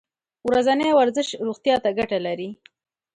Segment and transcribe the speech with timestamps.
[0.47, 2.49] ورځنی ورزش روغتیا ته ګټه لري.